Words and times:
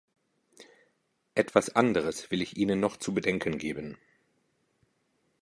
Etwas 1.35 1.75
anderes 1.75 2.31
will 2.31 2.41
ich 2.41 2.57
Ihnen 2.57 2.79
noch 2.79 2.97
zu 2.97 3.13
bedenken 3.13 3.59
geben. 3.59 3.99